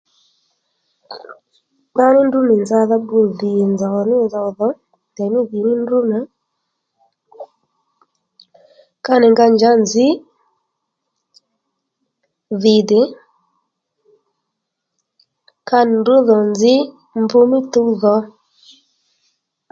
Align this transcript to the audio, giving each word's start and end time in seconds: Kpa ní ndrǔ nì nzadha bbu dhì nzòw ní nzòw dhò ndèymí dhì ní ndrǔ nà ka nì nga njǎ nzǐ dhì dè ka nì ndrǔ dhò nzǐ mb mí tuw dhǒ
Kpa 1.93 2.05
ní 2.13 2.21
ndrǔ 2.25 2.39
nì 2.49 2.55
nzadha 2.63 2.95
bbu 3.01 3.19
dhì 3.39 3.51
nzòw 3.73 3.97
ní 4.09 4.15
nzòw 4.25 4.47
dhò 4.57 4.67
ndèymí 5.11 5.39
dhì 5.49 5.59
ní 5.67 5.73
ndrǔ 5.81 5.97
nà 6.11 6.19
ka 9.05 9.13
nì 9.21 9.27
nga 9.33 9.45
njǎ 9.53 9.71
nzǐ 9.83 10.07
dhì 12.61 12.75
dè 12.89 13.01
ka 15.69 15.79
nì 15.87 15.93
ndrǔ 16.01 16.15
dhò 16.27 16.37
nzǐ 16.51 16.73
mb 17.23 17.31
mí 17.49 17.59
tuw 17.73 17.89
dhǒ 18.01 18.15